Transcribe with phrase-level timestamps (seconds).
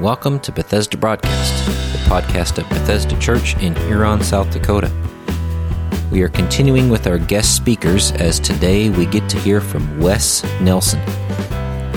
[0.00, 4.92] Welcome to Bethesda Broadcast, the podcast of Bethesda Church in Huron, South Dakota.
[6.12, 10.44] We are continuing with our guest speakers as today we get to hear from Wes
[10.60, 11.00] Nelson.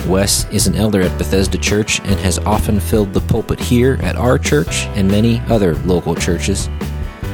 [0.09, 4.15] Wes is an elder at Bethesda Church and has often filled the pulpit here at
[4.15, 6.71] our church and many other local churches.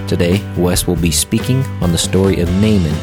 [0.06, 2.94] Today, Wes will be speaking on the story of Naaman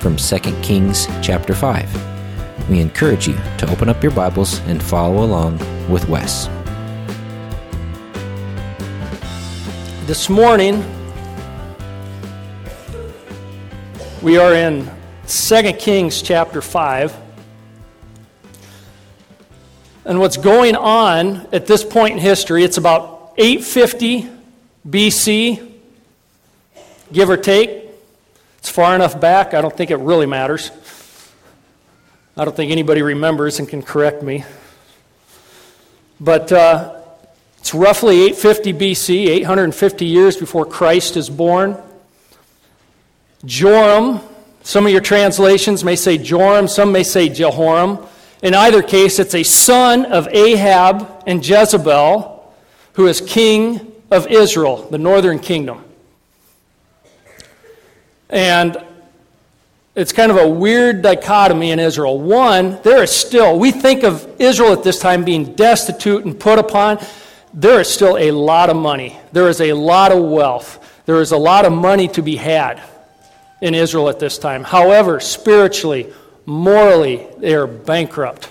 [0.00, 2.68] from 2 Kings chapter 5.
[2.68, 6.48] We encourage you to open up your Bibles and follow along with Wes.
[10.06, 10.84] This morning,
[14.20, 14.90] we are in
[15.26, 17.16] 2 Kings chapter 5.
[20.04, 24.28] And what's going on at this point in history, it's about 850
[24.86, 25.72] BC,
[27.10, 27.88] give or take.
[28.58, 30.70] It's far enough back, I don't think it really matters.
[32.36, 34.44] I don't think anybody remembers and can correct me.
[36.20, 37.03] But uh,
[37.64, 41.82] it's roughly 850 BC, 850 years before Christ is born.
[43.46, 44.20] Joram,
[44.62, 48.00] some of your translations may say Joram, some may say Jehoram.
[48.42, 52.52] In either case, it's a son of Ahab and Jezebel,
[52.92, 55.82] who is king of Israel, the northern kingdom.
[58.28, 58.76] And
[59.94, 62.20] it's kind of a weird dichotomy in Israel.
[62.20, 66.58] One, there is still, we think of Israel at this time being destitute and put
[66.58, 66.98] upon
[67.54, 69.16] there is still a lot of money.
[69.32, 71.02] There is a lot of wealth.
[71.06, 72.82] There is a lot of money to be had
[73.62, 74.64] in Israel at this time.
[74.64, 76.12] However, spiritually,
[76.44, 78.50] morally, they are bankrupt.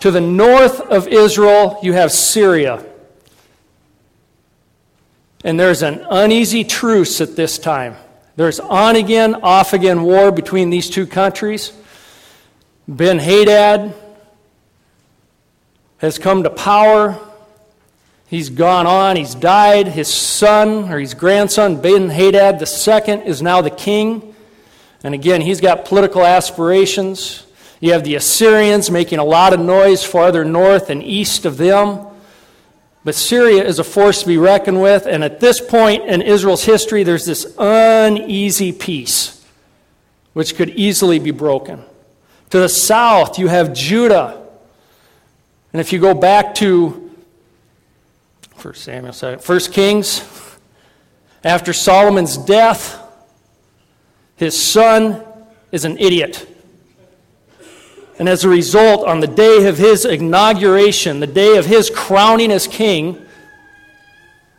[0.00, 2.84] To the north of Israel, you have Syria.
[5.42, 7.96] And there's an uneasy truce at this time.
[8.36, 11.72] There's on again, off again war between these two countries.
[12.86, 13.92] Ben Hadad
[15.98, 17.18] has come to power.
[18.28, 19.88] He's gone on, he's died.
[19.88, 24.34] His son, or his grandson, Ben Hadad II, is now the king.
[25.04, 27.46] And again, he's got political aspirations.
[27.80, 32.06] You have the Assyrians making a lot of noise farther north and east of them.
[33.04, 36.64] But Syria is a force to be reckoned with, and at this point in Israel's
[36.64, 39.46] history, there's this uneasy peace
[40.34, 41.82] which could easily be broken.
[42.50, 44.47] To the south, you have Judah
[45.78, 47.08] and if you go back to
[48.60, 50.58] 1 Samuel, 1 Kings,
[51.44, 53.00] after Solomon's death,
[54.34, 55.24] his son
[55.70, 56.52] is an idiot.
[58.18, 62.50] And as a result, on the day of his inauguration, the day of his crowning
[62.50, 63.24] as king,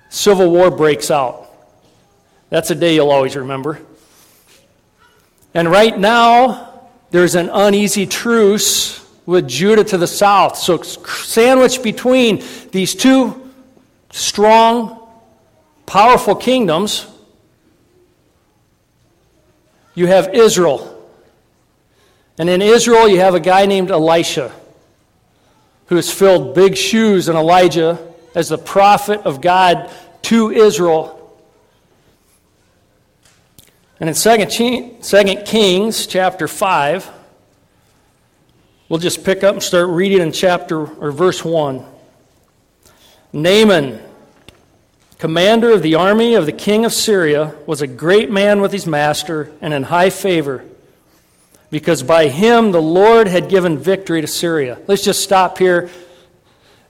[0.07, 1.49] civil war breaks out.
[2.49, 3.81] That's a day you'll always remember.
[5.53, 10.57] And right now, there's an uneasy truce with Judah to the south.
[10.57, 13.51] So, sandwiched between these two
[14.09, 15.07] strong,
[15.85, 17.05] powerful kingdoms,
[19.93, 20.95] you have Israel.
[22.39, 24.51] And in Israel, you have a guy named Elisha
[25.85, 27.99] who has filled big shoes in Elijah
[28.33, 29.91] as the prophet of God
[30.23, 31.15] to Israel.
[33.99, 37.18] And in 2 Kings chapter 5,
[38.89, 41.85] We'll just pick up and start reading in chapter or verse 1.
[43.31, 44.01] Naaman,
[45.19, 48.87] commander of the army of the king of Syria, was a great man with his
[48.87, 50.65] master and in high favor,
[51.69, 54.79] because by him the Lord had given victory to Syria.
[54.87, 55.91] Let's just stop here.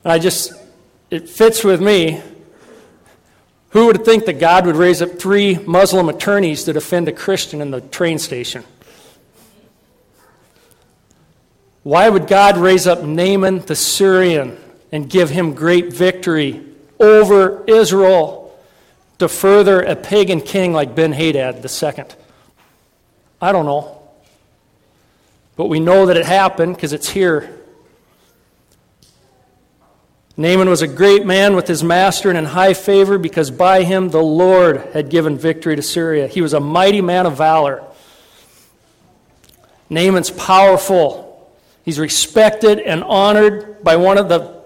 [0.05, 0.53] And I just,
[1.11, 2.21] it fits with me.
[3.71, 7.59] Who would think that God would raise up three Muslim attorneys to defend a Christian
[7.59, 8.63] in the train station?
[11.83, 14.57] Why would God raise up Naaman the Syrian
[14.91, 16.63] and give him great victory
[16.99, 18.57] over Israel
[19.19, 22.05] to further a pagan king like Ben Hadad II?
[23.41, 24.01] I don't know.
[25.55, 27.55] But we know that it happened because it's here.
[30.39, 34.07] Naaman was a great man with his master and in high favor because by him
[34.07, 36.27] the Lord had given victory to Syria.
[36.27, 37.83] He was a mighty man of valor.
[39.89, 41.28] Naaman's powerful.
[41.83, 44.59] He's respected and honored by one of the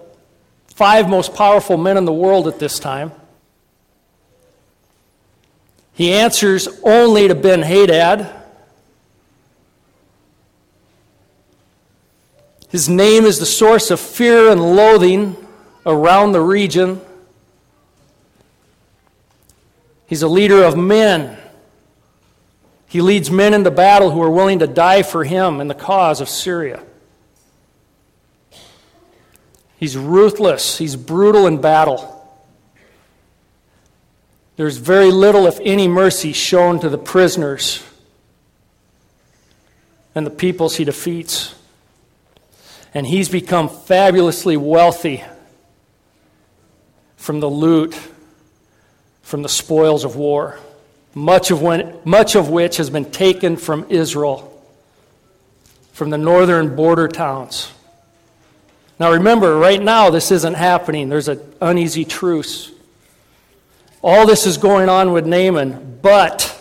[0.66, 3.12] five most powerful men in the world at this time.
[5.94, 8.28] He answers only to Ben Hadad.
[12.68, 15.36] His name is the source of fear and loathing
[15.86, 17.00] around the region.
[20.06, 21.38] He's a leader of men.
[22.88, 26.20] He leads men into battle who are willing to die for him in the cause
[26.20, 26.82] of Syria.
[29.84, 32.26] He's ruthless, he's brutal in battle.
[34.56, 37.84] There's very little, if any, mercy shown to the prisoners
[40.14, 41.54] and the peoples he defeats.
[42.94, 45.22] And he's become fabulously wealthy
[47.18, 47.94] from the loot,
[49.20, 50.58] from the spoils of war,
[51.12, 54.66] much of, when, much of which has been taken from Israel,
[55.92, 57.70] from the northern border towns.
[58.98, 61.08] Now remember, right now this isn't happening.
[61.08, 62.70] There's an uneasy truce.
[64.02, 66.60] All this is going on with Naaman, but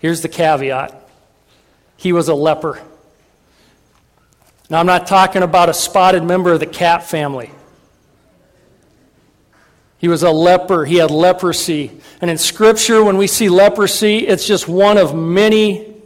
[0.00, 0.94] here's the caveat
[1.96, 2.80] he was a leper.
[4.70, 7.50] Now, I'm not talking about a spotted member of the cat family.
[9.98, 10.84] He was a leper.
[10.84, 11.90] He had leprosy.
[12.20, 15.96] And in Scripture, when we see leprosy, it's just one of many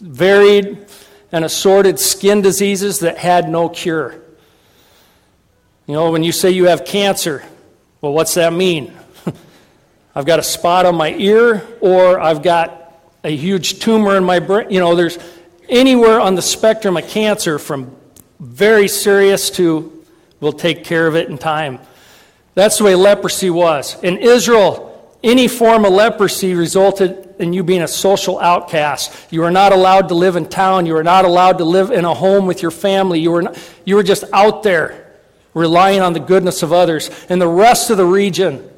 [0.00, 0.86] varied
[1.30, 4.23] and assorted skin diseases that had no cure.
[5.86, 7.44] You know, when you say you have cancer,
[8.00, 8.90] well, what's that mean?
[10.14, 14.38] I've got a spot on my ear, or I've got a huge tumor in my
[14.38, 14.70] brain.
[14.70, 15.18] You know, there's
[15.68, 17.94] anywhere on the spectrum of cancer from
[18.40, 20.04] very serious to
[20.40, 21.78] we'll take care of it in time.
[22.54, 24.02] That's the way leprosy was.
[24.02, 29.12] In Israel, any form of leprosy resulted in you being a social outcast.
[29.30, 30.86] You were not allowed to live in town.
[30.86, 33.20] You were not allowed to live in a home with your family.
[33.20, 35.03] You were, not, you were just out there
[35.54, 37.10] relying on the goodness of others.
[37.28, 38.68] And the rest of the region,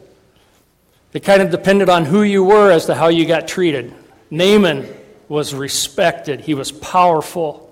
[1.12, 3.92] it kind of depended on who you were as to how you got treated.
[4.30, 4.86] Naaman
[5.28, 7.62] was respected, he was powerful.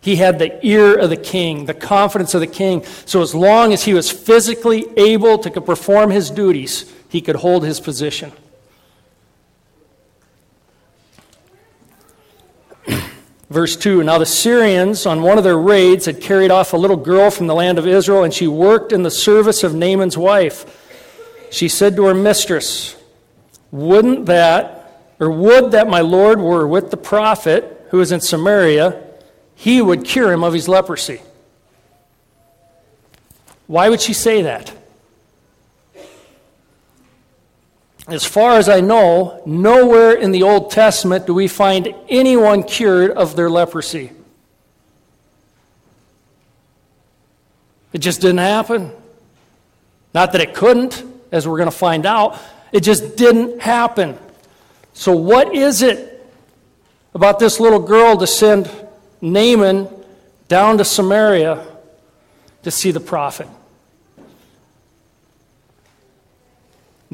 [0.00, 2.84] He had the ear of the king, the confidence of the king.
[3.06, 7.64] So, as long as he was physically able to perform his duties, he could hold
[7.64, 8.30] his position.
[13.54, 16.96] Verse 2 Now the Syrians, on one of their raids, had carried off a little
[16.96, 20.80] girl from the land of Israel, and she worked in the service of Naaman's wife.
[21.50, 22.96] She said to her mistress,
[23.70, 24.84] Wouldn't that
[25.20, 29.02] or would that my Lord were with the prophet who is in Samaria,
[29.54, 31.20] he would cure him of his leprosy.
[33.66, 34.72] Why would she say that?
[38.06, 43.12] As far as I know, nowhere in the Old Testament do we find anyone cured
[43.12, 44.12] of their leprosy.
[47.94, 48.92] It just didn't happen.
[50.12, 51.02] Not that it couldn't,
[51.32, 52.38] as we're going to find out,
[52.72, 54.18] it just didn't happen.
[54.92, 56.10] So, what is it
[57.14, 58.70] about this little girl to send
[59.20, 59.88] Naaman
[60.48, 61.66] down to Samaria
[62.64, 63.48] to see the prophet?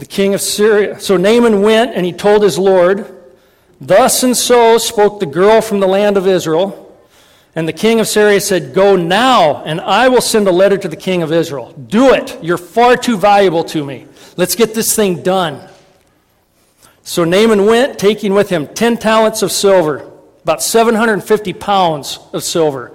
[0.00, 0.98] The king of Syria.
[0.98, 3.14] So Naaman went and he told his Lord,
[3.82, 6.86] Thus and so spoke the girl from the land of Israel.
[7.54, 10.88] And the king of Syria said, Go now, and I will send a letter to
[10.88, 11.72] the king of Israel.
[11.72, 12.42] Do it.
[12.42, 14.06] You're far too valuable to me.
[14.38, 15.68] Let's get this thing done.
[17.02, 20.10] So Naaman went, taking with him 10 talents of silver,
[20.44, 22.92] about 750 pounds of silver.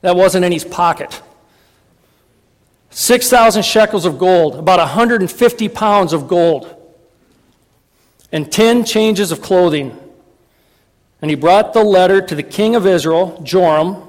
[0.00, 1.22] That wasn't in his pocket.
[2.98, 6.74] 6,000 shekels of gold, about 150 pounds of gold,
[8.32, 9.96] and 10 changes of clothing.
[11.22, 14.02] And he brought the letter to the king of Israel, Joram,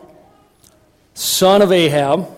[1.14, 2.36] son of Ahab.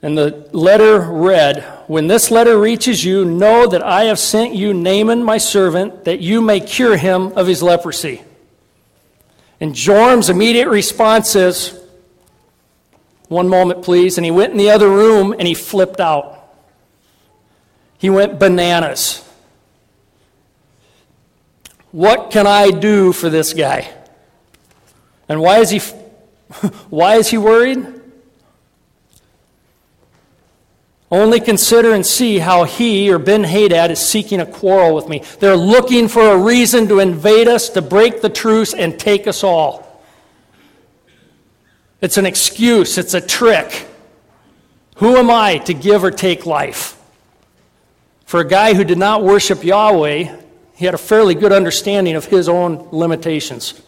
[0.00, 4.72] And the letter read When this letter reaches you, know that I have sent you
[4.72, 8.22] Naaman, my servant, that you may cure him of his leprosy.
[9.60, 11.81] And Joram's immediate response is,
[13.32, 14.18] One moment, please.
[14.18, 16.38] And he went in the other room and he flipped out.
[17.96, 19.26] He went bananas.
[21.92, 23.90] What can I do for this guy?
[25.30, 25.78] And why is he,
[26.90, 27.86] why is he worried?
[31.10, 35.22] Only consider and see how he or Ben Hadad is seeking a quarrel with me.
[35.40, 39.42] They're looking for a reason to invade us, to break the truce, and take us
[39.42, 39.91] all.
[42.02, 43.86] It's an excuse, it's a trick.
[44.96, 47.00] Who am I to give or take life?
[48.26, 50.36] For a guy who did not worship Yahweh,
[50.74, 53.80] he had a fairly good understanding of his own limitations.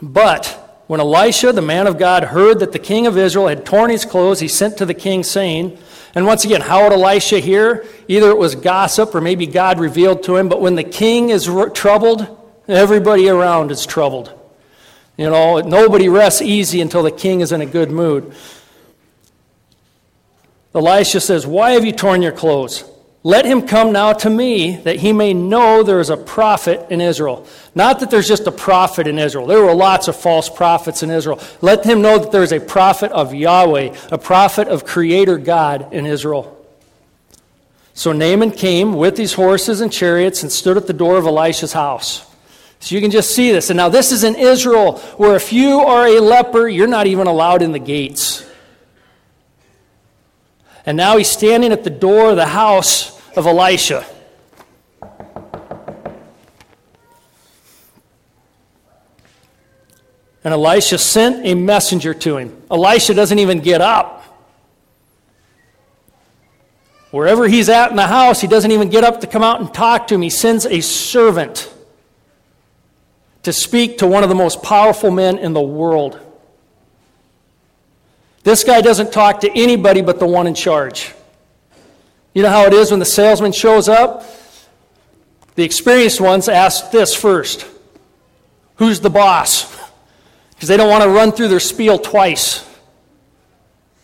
[0.00, 0.46] But
[0.86, 4.04] when Elisha, the man of God, heard that the king of Israel had torn his
[4.04, 5.76] clothes, he sent to the king, saying,
[6.14, 7.84] and once again, how would Elisha hear?
[8.06, 11.50] Either it was gossip or maybe God revealed to him, but when the king is
[11.74, 12.26] troubled,
[12.68, 14.37] everybody around is troubled.
[15.18, 18.32] You know, nobody rests easy until the king is in a good mood.
[20.74, 22.84] Elisha says, Why have you torn your clothes?
[23.24, 27.00] Let him come now to me that he may know there is a prophet in
[27.00, 27.46] Israel.
[27.74, 29.46] Not that there's just a prophet in Israel.
[29.46, 31.40] There were lots of false prophets in Israel.
[31.60, 35.92] Let him know that there is a prophet of Yahweh, a prophet of Creator God
[35.92, 36.54] in Israel.
[37.92, 41.72] So Naaman came with these horses and chariots and stood at the door of Elisha's
[41.72, 42.24] house.
[42.80, 43.70] So you can just see this.
[43.70, 47.26] And now this is in Israel, where if you are a leper, you're not even
[47.26, 48.48] allowed in the gates.
[50.86, 54.06] And now he's standing at the door of the house of Elisha.
[60.44, 62.62] And Elisha sent a messenger to him.
[62.70, 64.14] Elisha doesn't even get up.
[67.10, 69.74] Wherever he's at in the house, he doesn't even get up to come out and
[69.74, 70.22] talk to him.
[70.22, 71.70] He sends a servant
[73.48, 76.20] to speak to one of the most powerful men in the world.
[78.42, 81.14] This guy doesn't talk to anybody but the one in charge.
[82.34, 84.22] You know how it is when the salesman shows up?
[85.54, 87.66] The experienced ones ask this first
[88.76, 89.76] Who's the boss?
[90.50, 92.68] Because they don't want to run through their spiel twice.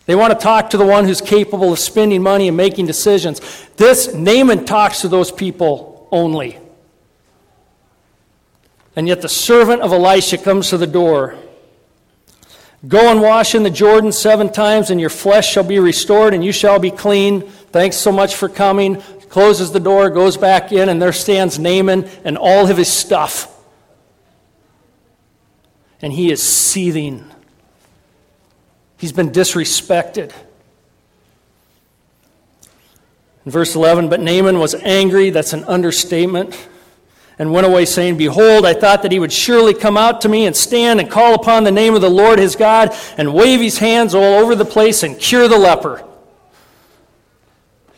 [0.05, 3.41] They want to talk to the one who's capable of spending money and making decisions.
[3.75, 6.57] This Naaman talks to those people only.
[8.95, 11.35] And yet the servant of Elisha comes to the door.
[12.87, 16.45] Go and wash in the Jordan seven times, and your flesh shall be restored, and
[16.45, 17.41] you shall be clean.
[17.71, 19.01] Thanks so much for coming.
[19.29, 23.51] Closes the door, goes back in, and there stands Naaman and all of his stuff.
[26.01, 27.25] And he is seething.
[28.97, 30.31] He's been disrespected.
[33.45, 35.31] In verse 11, but Naaman was angry.
[35.31, 36.55] That's an understatement
[37.37, 40.45] and went away, saying, Behold, I thought that he would surely come out to me
[40.45, 43.77] and stand and call upon the name of the Lord his God and wave his
[43.77, 46.05] hands all over the place and cure the leper.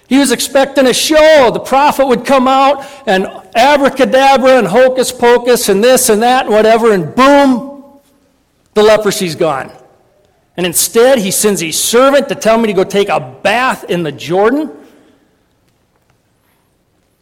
[0.08, 1.52] He was expecting a show.
[1.52, 6.54] The prophet would come out and abracadabra and hocus pocus and this and that and
[6.54, 7.84] whatever, and boom,
[8.74, 9.72] the leprosy's gone.
[10.56, 14.04] And instead, he sends a servant to tell me to go take a bath in
[14.04, 14.72] the Jordan.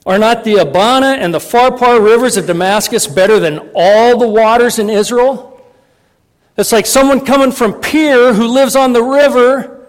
[0.05, 4.77] Are not the Abana and the Pharpar rivers of Damascus better than all the waters
[4.77, 5.51] in Israel?
[6.57, 9.87] It's like someone coming from Pierre who lives on the river,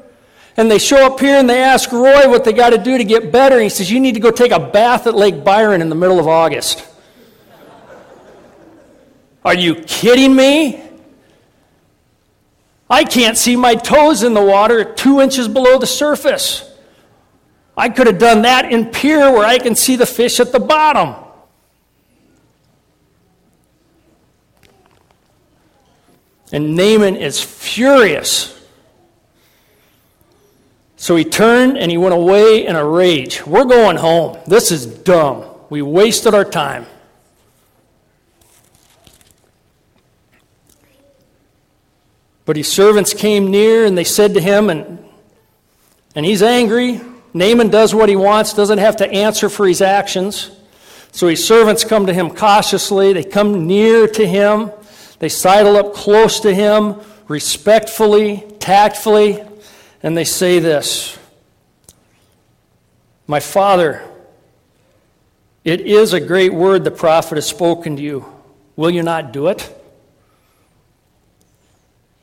[0.57, 3.05] and they show up here and they ask Roy what they got to do to
[3.05, 3.57] get better.
[3.57, 5.95] And he says, You need to go take a bath at Lake Byron in the
[5.95, 6.85] middle of August.
[9.45, 10.83] Are you kidding me?
[12.89, 16.66] I can't see my toes in the water two inches below the surface.
[17.77, 20.61] I could have done that in Pierre where I can see the fish at the
[20.61, 21.15] bottom.
[26.53, 28.53] And Naaman is furious.
[30.97, 33.45] So he turned and he went away in a rage.
[33.47, 34.39] We're going home.
[34.47, 35.45] This is dumb.
[35.69, 36.87] We wasted our time.
[42.47, 45.05] But his servants came near and they said to him, and,
[46.15, 47.01] and he's angry.
[47.37, 50.51] Naaman does what he wants, doesn't have to answer for his actions.
[51.13, 53.13] So his servants come to him cautiously.
[53.13, 54.71] They come near to him.
[55.19, 59.43] They sidle up close to him, respectfully, tactfully,
[60.03, 61.19] and they say this
[63.27, 64.03] My father,
[65.63, 68.25] it is a great word the prophet has spoken to you.
[68.77, 69.73] Will you not do it?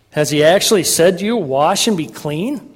[0.09, 2.72] Has he actually said to you, Wash and be clean?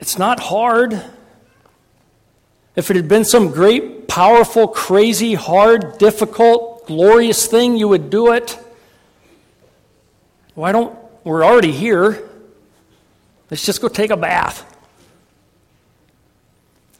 [0.00, 1.00] It's not hard.
[2.74, 8.32] If it had been some great, powerful, crazy, hard, difficult, glorious thing, you would do
[8.32, 8.58] it.
[10.54, 12.28] Why don't we're already here?
[13.50, 14.66] Let's just go take a bath.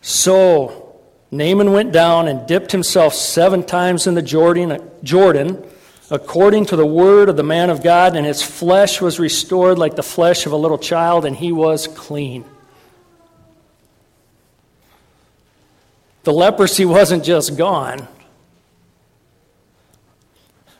[0.02, 5.64] So Naaman went down and dipped himself seven times in the Jordan, Jordan
[6.10, 9.94] according to the word of the man of God, and his flesh was restored like
[9.94, 12.44] the flesh of a little child, and he was clean.
[16.22, 18.06] The leprosy wasn't just gone,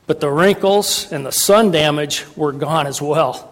[0.07, 3.51] but the wrinkles and the sun damage were gone as well.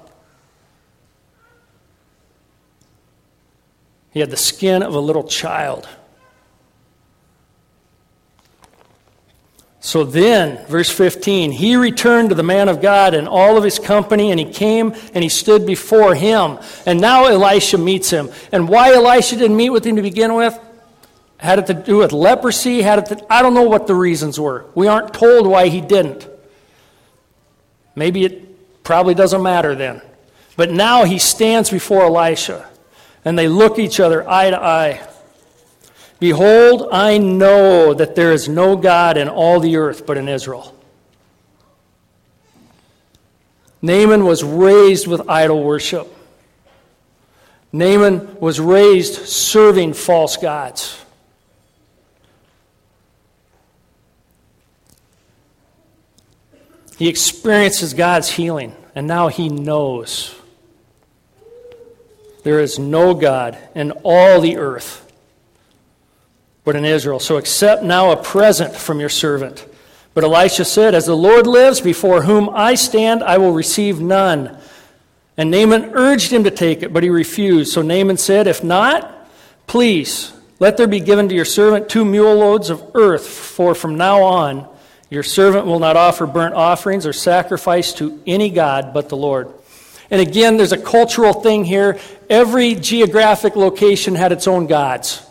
[4.11, 5.89] He had the skin of a little child.
[9.81, 13.79] So then, verse 15, he returned to the man of God and all of his
[13.79, 16.59] company, and he came and he stood before him.
[16.85, 18.29] And now Elisha meets him.
[18.53, 20.59] And why Elisha didn't meet with him to begin with?
[21.39, 22.83] Had it to do with leprosy?
[22.83, 24.67] Had it to, I don't know what the reasons were.
[24.75, 26.29] We aren't told why he didn't.
[27.95, 30.03] Maybe it probably doesn't matter then.
[30.57, 32.69] But now he stands before Elisha.
[33.25, 35.09] And they look each other eye to eye.
[36.19, 40.75] Behold, I know that there is no God in all the earth but in Israel.
[43.81, 46.13] Naaman was raised with idol worship.
[47.73, 51.05] Naaman was raised serving false gods.
[56.99, 60.35] He experiences God's healing, and now he knows
[62.43, 65.05] there is no God in all the earth
[66.65, 67.19] but in Israel.
[67.19, 69.65] So accept now a present from your servant.
[70.13, 74.59] But Elisha said, As the Lord lives, before whom I stand, I will receive none.
[75.39, 77.73] And Naaman urged him to take it, but he refused.
[77.73, 79.31] So Naaman said, If not,
[79.67, 83.97] please let there be given to your servant two mule loads of earth, for from
[83.97, 84.69] now on
[85.11, 89.53] your servant will not offer burnt offerings or sacrifice to any God but the Lord.
[90.11, 91.99] And again, there's a cultural thing here.
[92.31, 95.25] Every geographic location had its own gods.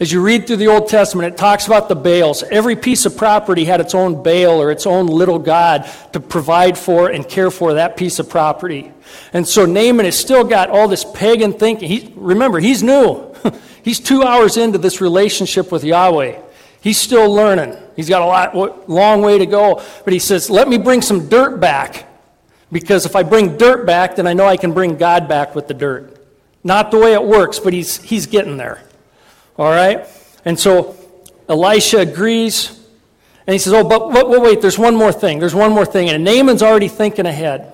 [0.00, 2.44] As you read through the Old Testament, it talks about the Baals.
[2.44, 6.78] Every piece of property had its own Baal or its own little god to provide
[6.78, 8.92] for and care for that piece of property.
[9.32, 11.88] And so Naaman has still got all this pagan thinking.
[11.88, 13.34] He, remember, he's new.
[13.82, 16.42] he's two hours into this relationship with Yahweh.
[16.88, 17.76] He's still learning.
[17.96, 19.84] He's got a lot, long way to go.
[20.04, 22.08] But he says, Let me bring some dirt back.
[22.72, 25.68] Because if I bring dirt back, then I know I can bring God back with
[25.68, 26.16] the dirt.
[26.64, 28.82] Not the way it works, but he's, he's getting there.
[29.58, 30.06] All right?
[30.46, 30.96] And so
[31.46, 32.70] Elisha agrees.
[33.46, 35.40] And he says, Oh, but, but, but wait, there's one more thing.
[35.40, 36.08] There's one more thing.
[36.08, 37.70] And Naaman's already thinking ahead.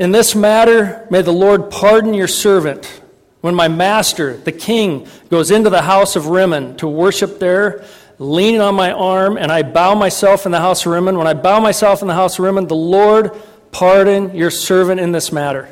[0.00, 3.01] In this matter, may the Lord pardon your servant
[3.42, 7.84] when my master, the king, goes into the house of Rimmon to worship there,
[8.18, 11.34] leaning on my arm, and I bow myself in the house of Rimmon, when I
[11.34, 13.32] bow myself in the house of Rimmon, the Lord
[13.72, 15.68] pardon your servant in this matter.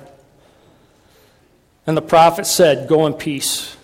[1.87, 3.77] And the prophet said, Go in peace.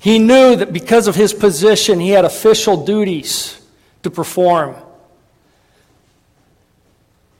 [0.00, 3.60] He knew that because of his position, he had official duties
[4.04, 4.76] to perform.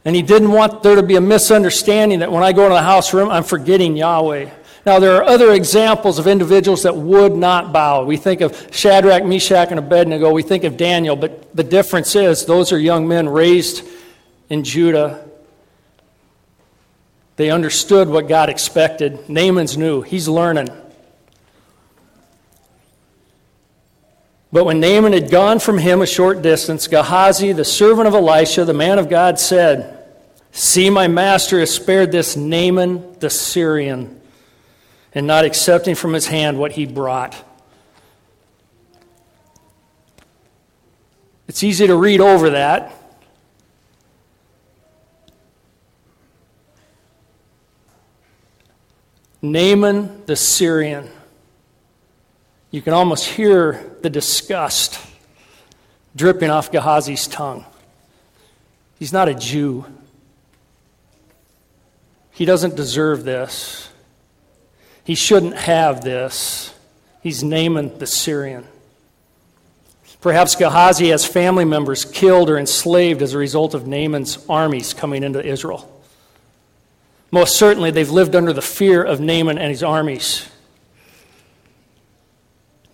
[0.04, 2.82] And he didn't want there to be a misunderstanding that when I go into the
[2.82, 4.50] house room, I'm forgetting Yahweh.
[4.86, 8.04] Now, there are other examples of individuals that would not bow.
[8.04, 10.32] We think of Shadrach, Meshach, and Abednego.
[10.32, 13.86] We think of Daniel, but the difference is those are young men raised
[14.48, 15.26] in Judah.
[17.36, 19.28] They understood what God expected.
[19.28, 20.68] Naaman's new, he's learning.
[24.50, 28.64] But when Naaman had gone from him a short distance, Gehazi, the servant of Elisha,
[28.64, 29.94] the man of God, said,
[30.52, 34.17] See, my master has spared this Naaman the Syrian,
[35.18, 37.34] and not accepting from his hand what he brought.
[41.48, 42.94] It's easy to read over that.
[49.42, 51.10] Naaman the Syrian.
[52.70, 55.04] You can almost hear the disgust
[56.14, 57.64] dripping off Gehazi's tongue.
[59.00, 59.84] He's not a Jew.
[62.30, 63.87] He doesn't deserve this.
[65.08, 66.74] He shouldn't have this.
[67.22, 68.66] He's Naaman the Syrian.
[70.20, 75.22] Perhaps Gehazi has family members killed or enslaved as a result of Naaman's armies coming
[75.22, 75.90] into Israel.
[77.30, 80.46] Most certainly, they've lived under the fear of Naaman and his armies.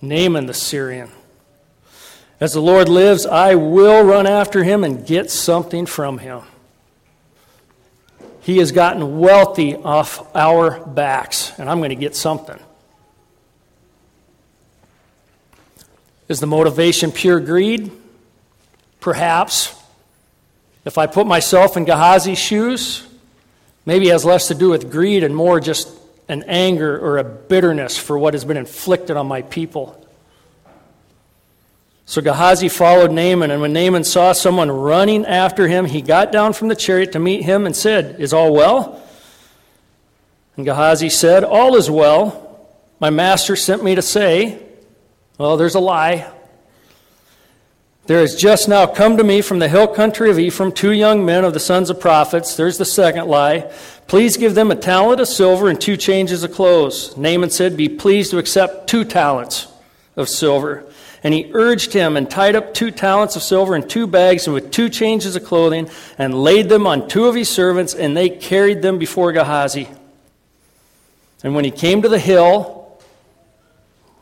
[0.00, 1.10] Naaman the Syrian.
[2.38, 6.42] As the Lord lives, I will run after him and get something from him.
[8.44, 12.58] He has gotten wealthy off our backs, and I'm going to get something.
[16.28, 17.90] Is the motivation pure greed?
[19.00, 19.74] Perhaps.
[20.84, 23.06] If I put myself in Gehazi's shoes,
[23.86, 25.88] maybe it has less to do with greed and more just
[26.28, 30.03] an anger or a bitterness for what has been inflicted on my people.
[32.06, 36.52] So Gehazi followed Naaman, and when Naaman saw someone running after him, he got down
[36.52, 39.02] from the chariot to meet him and said, Is all well?
[40.56, 42.68] And Gehazi said, All is well.
[43.00, 44.62] My master sent me to say,
[45.38, 46.30] Well, there's a lie.
[48.06, 51.24] There has just now come to me from the hill country of Ephraim two young
[51.24, 52.54] men of the sons of prophets.
[52.54, 53.72] There's the second lie.
[54.08, 57.16] Please give them a talent of silver and two changes of clothes.
[57.16, 59.68] Naaman said, Be pleased to accept two talents
[60.16, 60.84] of silver.
[61.24, 64.54] And he urged him and tied up two talents of silver in two bags and
[64.54, 68.28] with two changes of clothing and laid them on two of his servants, and they
[68.28, 69.88] carried them before Gehazi.
[71.42, 73.00] And when he came to the hill,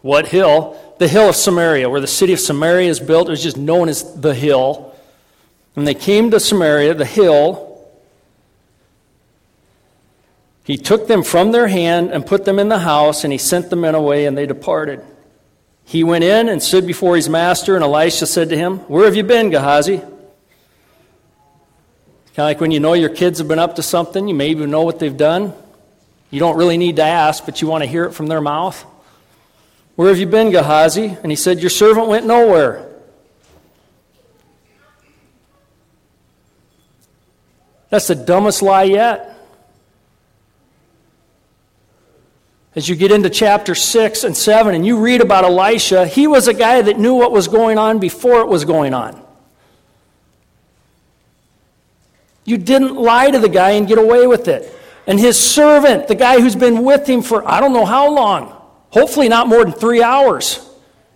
[0.00, 0.78] what hill?
[0.98, 3.28] The hill of Samaria, where the city of Samaria is built.
[3.28, 4.94] It was just known as the hill.
[5.74, 7.72] When they came to Samaria, the hill,
[10.64, 13.70] He took them from their hand and put them in the house, and he sent
[13.70, 15.02] the men away, and they departed.
[15.84, 19.16] He went in and stood before his master, and Elisha said to him, Where have
[19.16, 19.98] you been, Gehazi?
[19.98, 20.10] Kind
[22.38, 24.70] of like when you know your kids have been up to something, you may even
[24.70, 25.52] know what they've done.
[26.30, 28.80] You don't really need to ask, but you want to hear it from their mouth.
[29.96, 31.16] Where have you been, Gehazi?
[31.22, 32.88] And he said, Your servant went nowhere.
[37.90, 39.31] That's the dumbest lie yet.
[42.74, 46.48] As you get into chapter 6 and 7 and you read about Elisha, he was
[46.48, 49.22] a guy that knew what was going on before it was going on.
[52.44, 54.74] You didn't lie to the guy and get away with it.
[55.06, 58.56] And his servant, the guy who's been with him for I don't know how long,
[58.90, 60.68] hopefully not more than three hours,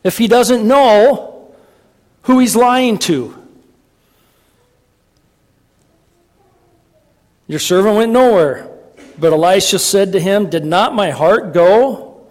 [0.04, 1.54] if he doesn't know
[2.22, 3.34] who he's lying to.
[7.46, 8.75] Your servant went nowhere.
[9.18, 12.26] But Elisha said to him, Did not my heart go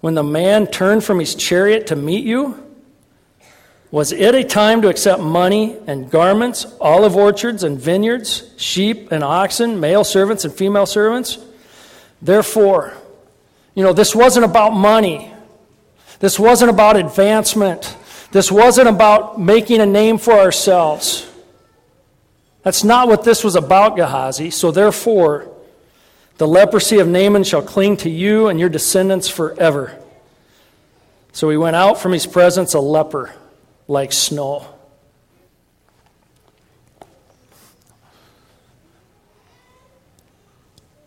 [0.00, 2.66] when the man turned from his chariot to meet you?
[3.90, 9.24] Was it a time to accept money and garments, olive orchards and vineyards, sheep and
[9.24, 11.38] oxen, male servants and female servants?
[12.22, 12.94] Therefore,
[13.74, 15.32] you know, this wasn't about money.
[16.20, 17.96] This wasn't about advancement.
[18.30, 21.28] This wasn't about making a name for ourselves.
[22.62, 24.50] That's not what this was about, Gehazi.
[24.50, 25.50] So therefore,
[26.40, 29.94] the leprosy of Naaman shall cling to you and your descendants forever.
[31.32, 33.34] So he went out from his presence a leper
[33.86, 34.66] like snow.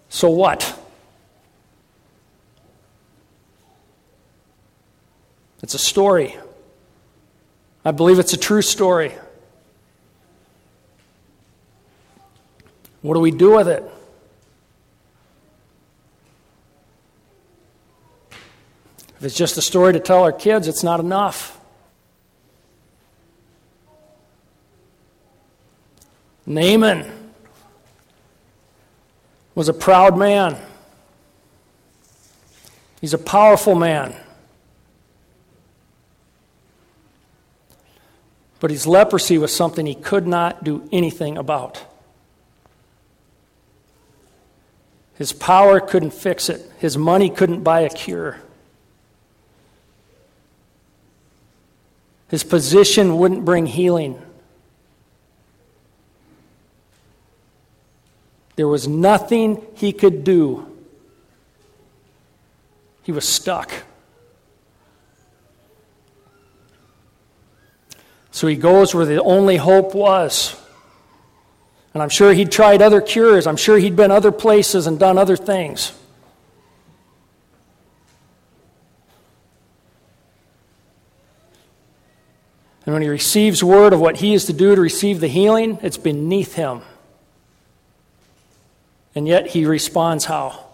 [0.08, 0.80] So what?
[5.64, 6.38] It's a story.
[7.84, 9.14] I believe it's a true story.
[13.02, 13.84] What do we do with it?
[19.24, 21.58] If it's just a story to tell our kids, it's not enough.
[26.46, 27.10] Naaman
[29.56, 30.58] was a proud man.
[33.00, 34.14] He's a powerful man.
[38.60, 41.82] But his leprosy was something he could not do anything about.
[45.16, 48.42] His power couldn't fix it, his money couldn't buy a cure.
[52.34, 54.20] His position wouldn't bring healing.
[58.56, 60.66] There was nothing he could do.
[63.04, 63.72] He was stuck.
[68.32, 70.60] So he goes where the only hope was.
[71.94, 73.46] And I'm sure he'd tried other cures.
[73.46, 75.92] I'm sure he'd been other places and done other things.
[82.86, 85.80] And when he receives word of what he is to do to receive the healing,
[85.82, 86.82] it's beneath him.
[89.16, 90.66] And yet he responds how?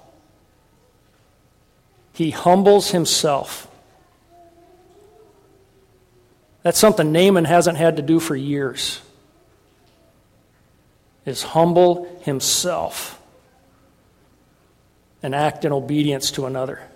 [2.13, 3.67] He humbles himself.
[6.63, 9.02] That's something Naaman hasn't had to do for years.
[11.26, 13.22] Is humble himself
[15.22, 16.88] and act in obedience to another.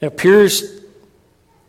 [0.00, 0.80] It appears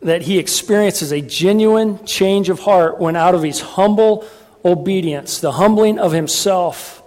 [0.00, 4.26] that he experiences a genuine change of heart when out of his humble
[4.64, 7.02] obedience, the humbling of himself,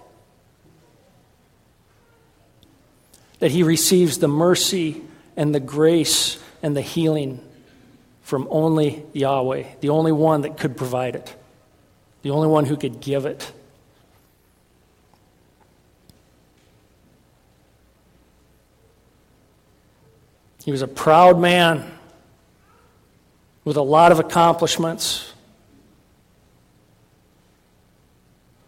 [3.40, 5.02] that he receives the mercy
[5.36, 7.40] and the grace and the healing
[8.22, 11.36] from only Yahweh, the only one that could provide it,
[12.22, 13.52] the only one who could give it.
[20.64, 21.92] He was a proud man
[23.64, 25.34] with a lot of accomplishments,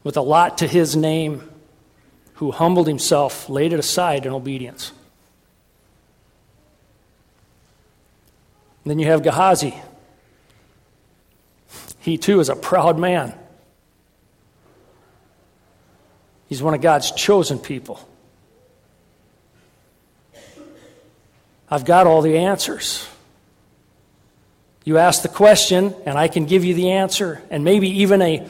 [0.03, 1.49] with a lot to his name,
[2.35, 4.91] who humbled himself, laid it aside in obedience.
[8.83, 9.75] And then you have Gehazi.
[11.99, 13.33] He too is a proud man.
[16.49, 18.07] He's one of God's chosen people.
[21.73, 23.07] I've got all the answers.
[24.83, 28.47] You ask the question, and I can give you the answer, and maybe even a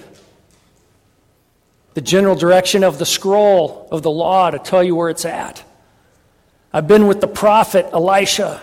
[1.93, 5.63] the general direction of the scroll of the law to tell you where it's at.
[6.73, 8.59] I've been with the prophet Elisha.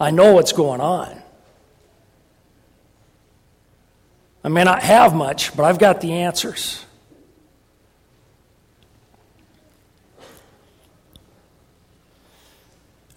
[0.00, 1.22] I know what's going on.
[4.42, 6.86] I may not have much, but I've got the answers.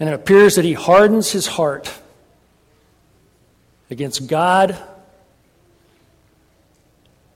[0.01, 1.93] And it appears that he hardens his heart
[3.91, 4.75] against God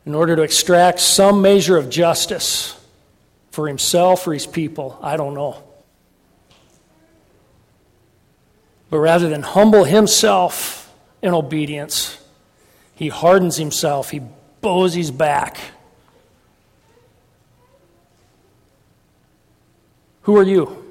[0.03, 2.75] in order to extract some measure of justice
[3.51, 4.97] for himself or his people.
[5.03, 5.61] I don't know.
[8.89, 12.19] But rather than humble himself in obedience,
[12.95, 14.21] he hardens himself, he
[14.61, 15.59] bows his back.
[20.23, 20.84] Who are you?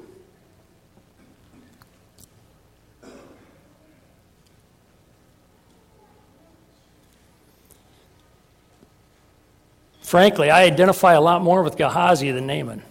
[10.15, 12.81] Frankly, I identify a lot more with Gehazi than Naaman.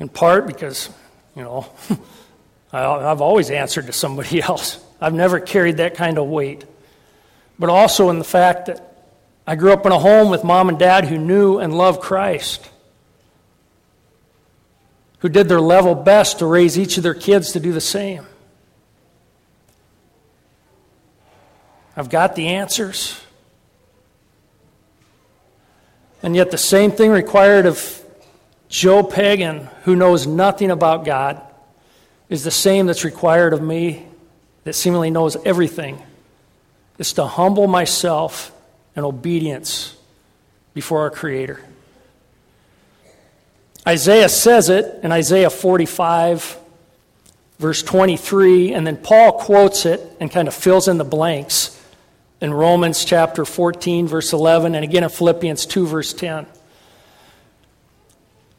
[0.00, 0.90] In part because,
[1.36, 1.70] you know,
[2.72, 4.84] I've always answered to somebody else.
[5.00, 6.64] I've never carried that kind of weight.
[7.60, 9.06] But also in the fact that
[9.46, 12.68] I grew up in a home with mom and dad who knew and loved Christ
[15.22, 18.26] who did their level best to raise each of their kids to do the same.
[21.96, 23.20] I've got the answers.
[26.24, 28.02] And yet, the same thing required of
[28.68, 31.40] Joe Pagan, who knows nothing about God,
[32.28, 34.06] is the same that's required of me,
[34.64, 36.02] that seemingly knows everything,
[36.98, 38.50] is to humble myself
[38.96, 39.96] in obedience
[40.74, 41.60] before our Creator.
[43.86, 46.56] Isaiah says it in Isaiah 45,
[47.58, 51.80] verse 23, and then Paul quotes it and kind of fills in the blanks
[52.40, 56.46] in Romans chapter 14, verse 11, and again in Philippians 2, verse 10.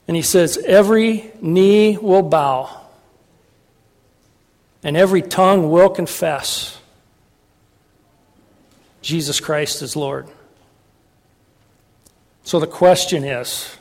[0.07, 2.81] And he says, Every knee will bow,
[4.83, 6.77] and every tongue will confess
[9.01, 10.27] Jesus Christ is Lord.
[12.43, 13.77] So the question is,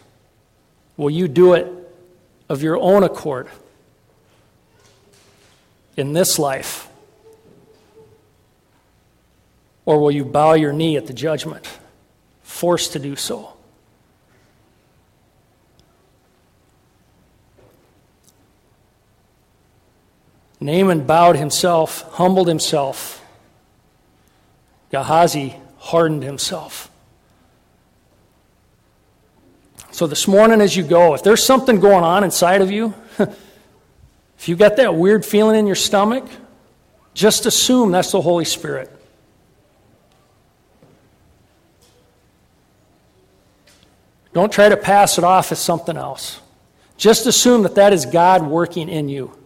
[1.02, 1.66] Will you do it
[2.48, 3.48] of your own accord
[5.96, 6.88] in this life?
[9.84, 11.68] Or will you bow your knee at the judgment,
[12.44, 13.52] forced to do so?
[20.60, 23.26] Naaman bowed himself, humbled himself.
[24.92, 26.91] Gehazi hardened himself.
[29.92, 34.48] So this morning, as you go, if there's something going on inside of you, if
[34.48, 36.26] you got that weird feeling in your stomach,
[37.12, 38.90] just assume that's the Holy Spirit.
[44.32, 46.40] Don't try to pass it off as something else.
[46.96, 49.36] Just assume that that is God working in you.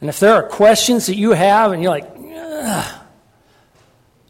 [0.00, 2.10] And if there are questions that you have and you're like,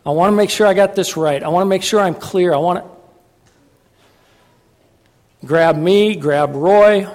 [0.04, 1.40] I want to make sure I got this right.
[1.40, 2.52] I want to make sure I'm clear.
[2.52, 2.95] I want to
[5.46, 7.06] grab me, grab Roy,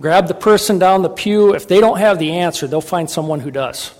[0.00, 1.54] grab the person down the pew.
[1.54, 3.92] If they don't have the answer, they'll find someone who does.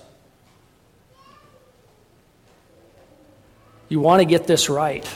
[3.89, 5.07] You want to get this right.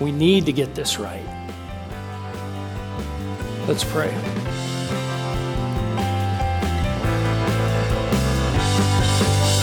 [0.00, 1.22] We need to get this right.
[3.68, 4.08] Let's pray.